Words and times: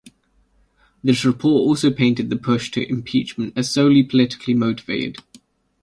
This 1.03 1.23
report 1.23 1.59
also 1.59 1.91
painted 1.91 2.31
the 2.31 2.35
push 2.35 2.71
to 2.71 2.89
impeachment 2.89 3.53
as 3.55 3.69
solely 3.71 4.01
politically 4.01 4.55
motivated. 4.55 5.19